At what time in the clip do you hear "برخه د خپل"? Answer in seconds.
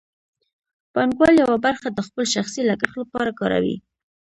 1.65-2.23